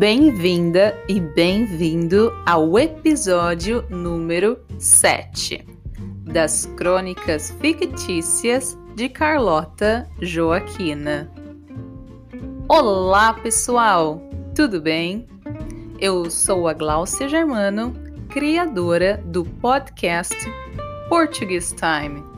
[0.00, 5.62] Bem-vinda e bem-vindo ao episódio número 7
[6.24, 11.30] das Crônicas Fictícias de Carlota Joaquina.
[12.66, 14.22] Olá, pessoal!
[14.56, 15.26] Tudo bem?
[15.98, 17.92] Eu sou a Gláucia Germano,
[18.30, 20.34] criadora do podcast
[21.10, 22.29] Portuguese Time.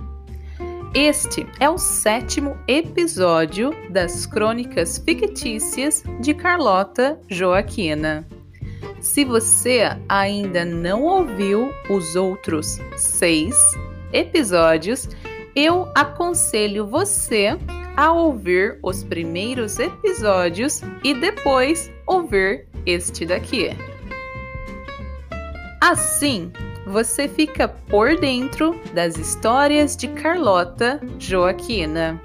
[0.95, 8.29] Este é o sétimo episódio das Crônicas Fictícias de Carlota Joaquina.
[9.01, 13.55] Se você ainda não ouviu os outros seis
[14.13, 15.09] episódios,
[15.57, 17.57] eu aconselho você
[17.97, 23.71] a ouvir os primeiros episódios e depois ouvir este daqui.
[25.81, 26.53] Assim,
[26.87, 32.21] você fica por dentro das histórias de Carlota Joaquina.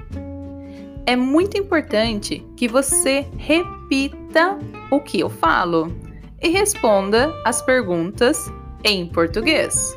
[1.05, 4.59] É muito importante que você repita
[4.91, 5.95] o que eu falo
[6.41, 8.51] e responda as perguntas
[8.83, 9.95] em português.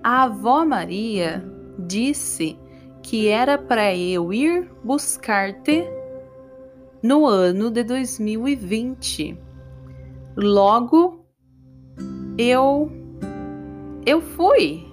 [0.00, 1.44] A avó Maria
[1.76, 2.56] disse
[3.02, 5.82] que era para eu ir buscar-te
[7.02, 9.36] no ano de 2020.
[10.36, 11.26] Logo,
[12.38, 12.92] eu
[14.06, 14.91] eu fui.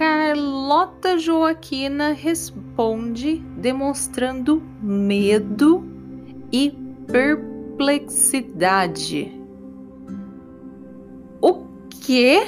[0.00, 5.84] Carlota Joaquina responde demonstrando medo
[6.50, 6.70] e
[7.06, 9.30] perplexidade.
[11.42, 12.40] O que?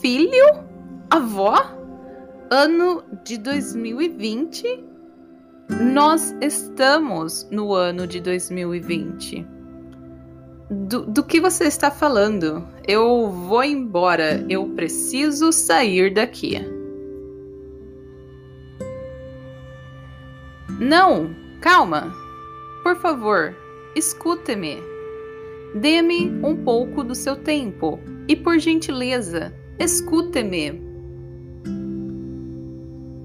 [0.00, 0.64] Filho?
[1.10, 1.56] Avó?
[2.52, 4.84] Ano de 2020?
[5.92, 9.44] Nós estamos no ano de 2020.
[10.70, 12.64] Do, do que você está falando?
[12.86, 14.46] Eu vou embora.
[14.48, 16.60] Eu preciso sair daqui.
[20.78, 22.14] Não, calma.
[22.84, 23.56] Por favor,
[23.96, 24.78] escute-me.
[25.74, 27.98] Dê-me um pouco do seu tempo
[28.28, 30.80] e, por gentileza, escute-me.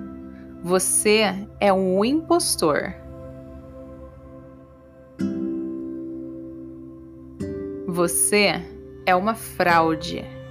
[0.62, 2.94] Você é um impostor.
[7.88, 8.62] Você
[9.04, 10.43] é uma fraude.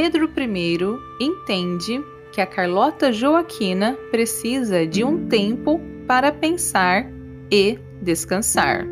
[0.00, 0.78] Pedro I
[1.24, 2.00] entende
[2.30, 7.04] que a Carlota Joaquina precisa de um tempo para pensar
[7.50, 8.86] e descansar.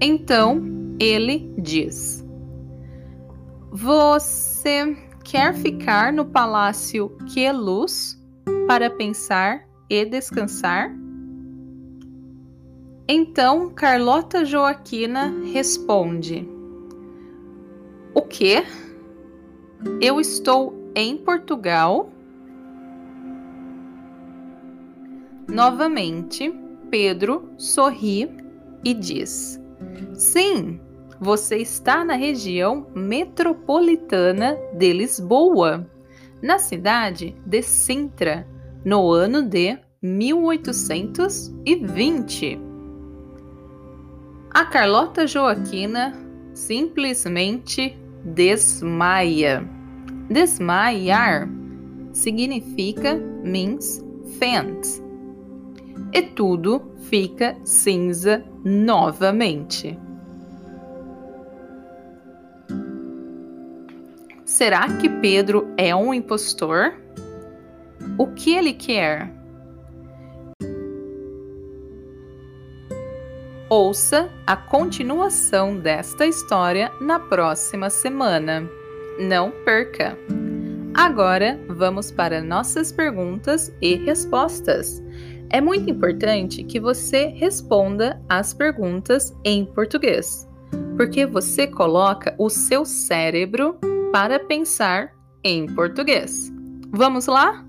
[0.00, 0.62] Então
[1.00, 2.24] ele diz:
[3.72, 8.16] Você quer ficar no palácio Queluz
[8.68, 10.94] para pensar e descansar?
[13.08, 16.48] Então Carlota Joaquina responde:
[18.14, 18.62] O quê?
[20.00, 22.10] Eu estou em Portugal?
[25.46, 26.52] Novamente,
[26.90, 28.28] Pedro sorri
[28.84, 29.62] e diz:
[30.14, 30.80] Sim,
[31.20, 35.88] você está na região metropolitana de Lisboa,
[36.42, 38.48] na cidade de Sintra,
[38.84, 42.60] no ano de 1820.
[44.50, 46.12] A Carlota Joaquina
[46.52, 49.68] simplesmente desmaia.
[50.30, 51.48] Desmaiar
[52.12, 54.04] significa means
[54.38, 54.86] faint.
[56.12, 59.98] E tudo fica cinza novamente.
[64.44, 66.94] Será que Pedro é um impostor?
[68.18, 69.37] O que ele quer?
[73.70, 78.66] Ouça a continuação desta história na próxima semana.
[79.20, 80.16] Não perca!
[80.94, 85.02] Agora vamos para nossas perguntas e respostas.
[85.50, 90.48] É muito importante que você responda as perguntas em português,
[90.96, 93.78] porque você coloca o seu cérebro
[94.10, 95.12] para pensar
[95.44, 96.50] em português.
[96.90, 97.67] Vamos lá?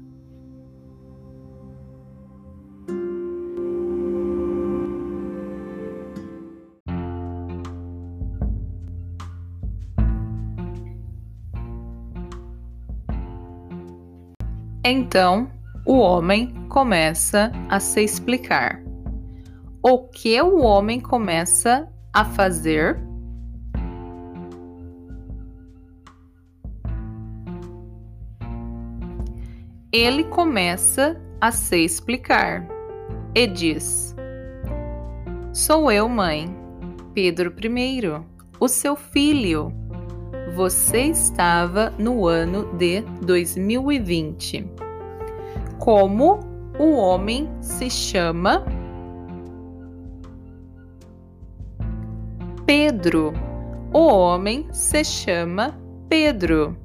[14.91, 15.51] Então,
[15.85, 18.81] o homem começa a se explicar.
[19.83, 22.99] O que o homem começa a fazer?
[29.91, 32.67] Ele começa a se explicar
[33.35, 34.15] e diz:
[35.53, 36.49] Sou eu, mãe,
[37.13, 38.01] Pedro I,
[38.59, 39.71] o seu filho
[40.55, 44.67] você estava no ano de 2020.
[45.77, 46.39] Como
[46.77, 48.65] o homem se chama?
[52.65, 53.33] Pedro.
[53.93, 55.77] O homem se chama
[56.07, 56.77] Pedro.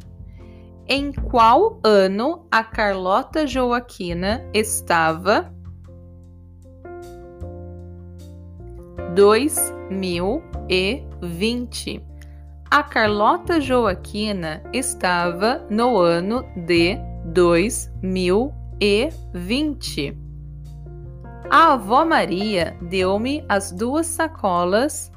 [0.87, 5.51] Em qual ano a Carlota Joaquina estava?
[9.15, 12.14] 2020
[12.75, 20.19] a Carlota Joaquina estava no ano de 2020.
[21.49, 25.13] A avó Maria deu-me as duas sacolas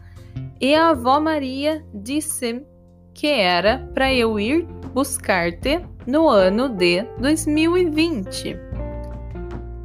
[0.62, 2.64] e a avó Maria disse
[3.12, 8.56] que era para eu ir buscar-te no ano de 2020.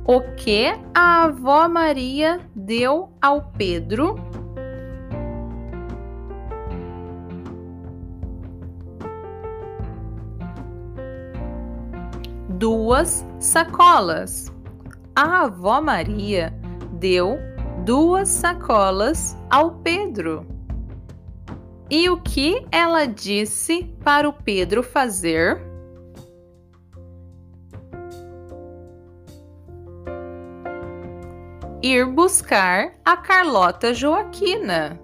[0.05, 4.15] O que a avó Maria deu ao Pedro
[12.63, 14.53] duas sacolas.
[15.17, 16.57] A avó Maria
[16.93, 17.37] deu
[17.85, 20.47] duas sacolas ao Pedro.
[21.91, 25.61] E o que ela disse para o Pedro fazer?
[31.83, 35.01] Ir buscar a Carlota Joaquina.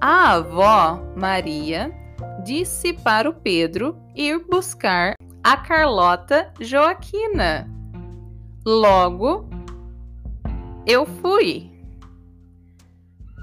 [0.00, 1.94] A avó Maria
[2.42, 5.14] disse para o Pedro ir buscar
[5.46, 7.70] a Carlota Joaquina.
[8.66, 9.48] Logo,
[10.84, 11.70] eu fui.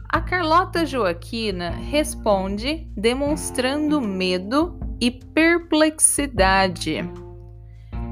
[0.10, 7.10] A Carlota Joaquina responde demonstrando medo e perplexidade.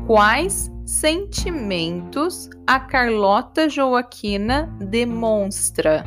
[0.07, 6.05] Quais sentimentos a Carlota Joaquina demonstra?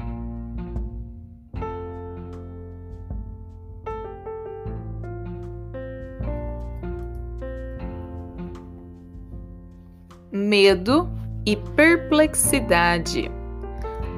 [10.47, 11.09] Medo
[11.47, 13.31] e perplexidade.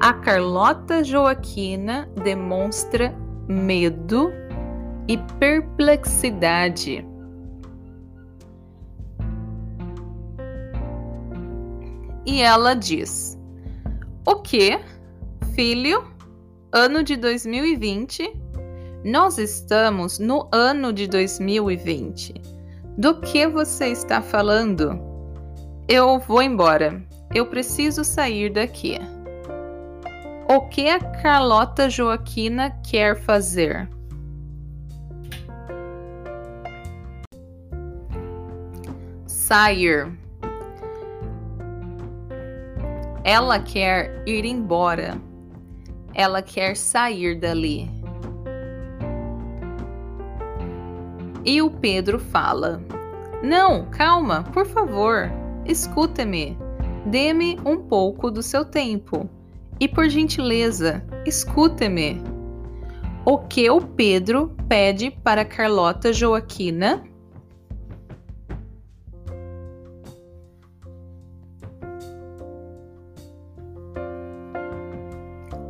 [0.01, 3.15] A Carlota Joaquina demonstra
[3.47, 4.29] medo
[5.07, 7.07] e perplexidade.
[12.25, 13.39] E ela diz:
[14.25, 14.77] O que,
[15.55, 16.03] filho?
[16.73, 18.33] Ano de 2020?
[19.05, 22.33] Nós estamos no ano de 2020.
[22.97, 25.06] Do que você está falando?
[25.89, 27.01] Eu vou embora.
[27.33, 28.99] Eu preciso sair daqui.
[30.49, 33.87] O que a Carlota Joaquina quer fazer?
[39.25, 40.11] Sair.
[43.23, 45.15] Ela quer ir embora.
[46.13, 47.89] Ela quer sair dali.
[51.45, 52.81] E o Pedro fala:
[53.41, 55.46] Não, calma, por favor.
[55.67, 56.57] Escuta-me.
[57.05, 59.29] Dê-me um pouco do seu tempo.
[59.79, 62.21] E por gentileza, escuta-me.
[63.25, 67.03] O que o Pedro pede para Carlota Joaquina?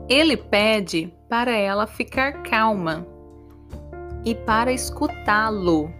[0.07, 3.05] Ele pede para ela ficar calma
[4.23, 5.91] e para escutá-lo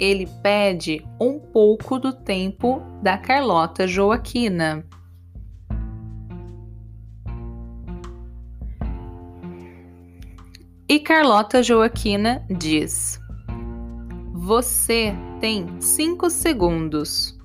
[0.00, 4.82] ele pede um pouco do tempo da Carlota Joaquina.
[10.88, 13.20] E Carlota Joaquina diz:
[14.32, 17.38] Você tem cinco segundos.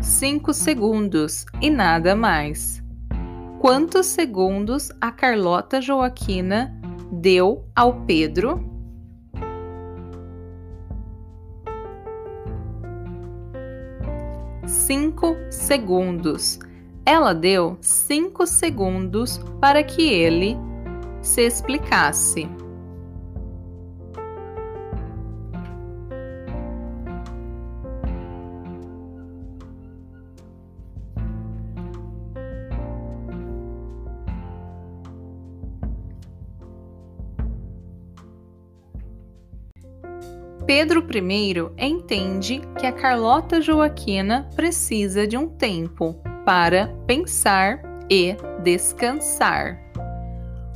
[0.00, 2.80] Cinco segundos e nada mais.
[3.60, 6.80] Quantos segundos a Carlota Joaquina
[7.12, 8.71] deu ao Pedro?
[14.86, 16.58] Cinco segundos.
[17.06, 20.56] Ela deu cinco segundos para que ele
[21.20, 22.48] se explicasse.
[40.74, 46.14] Pedro I entende que a Carlota Joaquina precisa de um tempo
[46.46, 49.78] para pensar e descansar.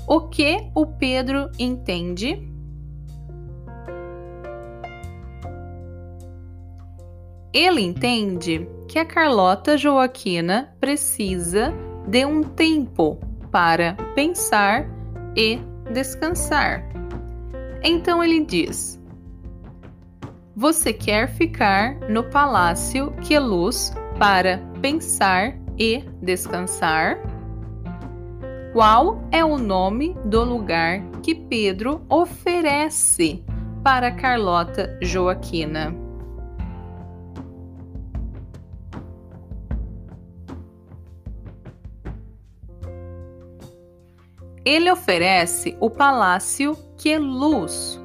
[0.06, 2.46] O que o Pedro entende?
[7.50, 11.72] Ele entende que a Carlota Joaquina precisa
[12.06, 13.18] de um tempo
[13.50, 14.86] para pensar
[15.34, 15.58] e
[15.90, 16.86] descansar.
[17.82, 19.00] Então ele diz:
[20.56, 27.18] você quer ficar no palácio Queluz para pensar e descansar?
[28.72, 33.44] Qual é o nome do lugar que Pedro oferece
[33.84, 35.94] para Carlota Joaquina?
[44.64, 48.00] Ele oferece o Palácio Queluz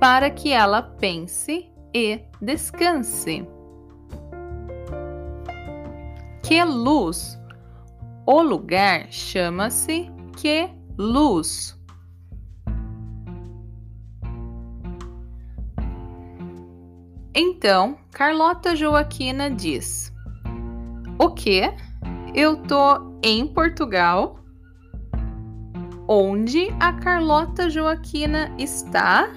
[0.00, 3.46] para que ela pense e descanse.
[6.42, 7.38] Que luz?
[8.26, 11.78] O lugar chama-se que luz.
[17.34, 20.12] Então, Carlota Joaquina diz:
[21.18, 21.62] O que?
[22.34, 24.40] Eu tô em Portugal?
[26.08, 29.28] Onde a Carlota Joaquina está?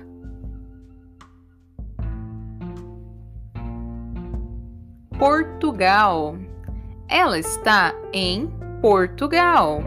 [5.24, 6.36] Portugal.
[7.08, 8.52] Ela está em
[8.82, 9.82] Portugal.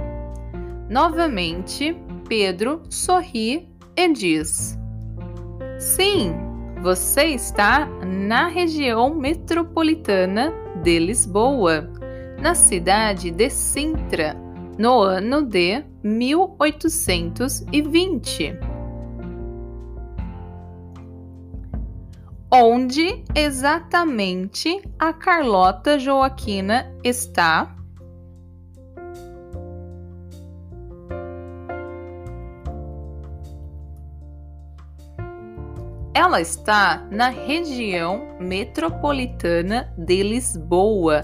[0.89, 1.95] Novamente,
[2.27, 4.79] Pedro sorri e diz:
[5.79, 6.33] Sim,
[6.81, 11.87] você está na região metropolitana de Lisboa,
[12.41, 14.35] na cidade de Sintra,
[14.79, 18.59] no ano de 1820.
[22.51, 27.75] Onde exatamente a Carlota Joaquina está?
[36.15, 41.23] Ela está na região metropolitana de Lisboa,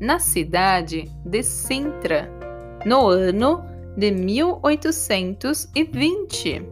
[0.00, 2.28] na cidade de Sintra,
[2.84, 3.64] no ano
[3.96, 6.68] de 1820.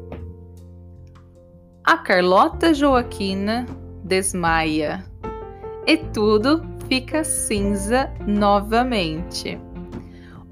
[1.84, 3.64] A Carlota Joaquina
[4.12, 5.02] desmaia
[5.86, 9.58] e tudo fica cinza novamente.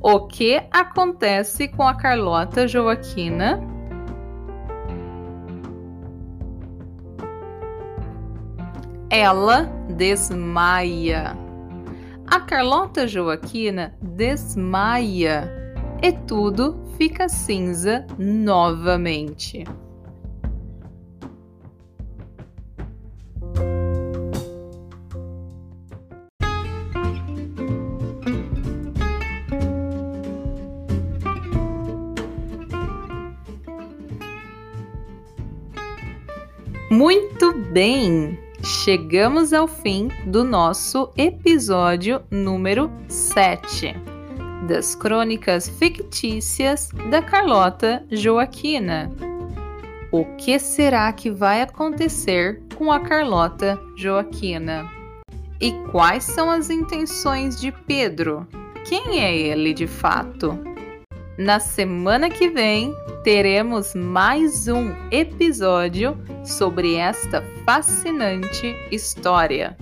[0.00, 3.60] O que acontece com a Carlota Joaquina?
[9.10, 9.64] Ela
[9.94, 11.36] desmaia.
[12.28, 15.52] A Carlota Joaquina desmaia
[16.02, 19.64] e tudo fica cinza novamente.
[37.00, 38.38] Muito bem!
[38.62, 43.94] Chegamos ao fim do nosso episódio número 7
[44.68, 49.10] das Crônicas Fictícias da Carlota Joaquina.
[50.12, 54.86] O que será que vai acontecer com a Carlota Joaquina?
[55.58, 58.46] E quais são as intenções de Pedro?
[58.84, 60.69] Quem é ele de fato?
[61.40, 62.94] Na semana que vem
[63.24, 69.74] teremos mais um episódio sobre esta fascinante história.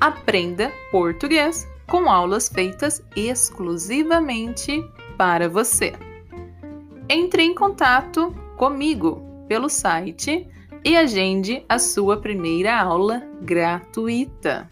[0.00, 4.82] aprenda português com aulas feitas exclusivamente
[5.18, 5.92] para você.
[7.08, 10.46] Entre em contato comigo pelo site
[10.84, 14.70] e agende a sua primeira aula gratuita.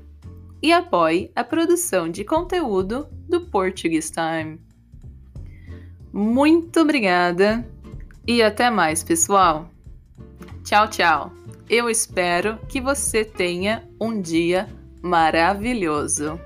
[0.61, 4.66] e apoie a produção de conteúdo do Portuguese Time.
[6.17, 7.63] Muito obrigada
[8.25, 9.69] e até mais, pessoal.
[10.63, 11.31] Tchau, tchau.
[11.69, 14.67] Eu espero que você tenha um dia
[14.99, 16.41] maravilhoso.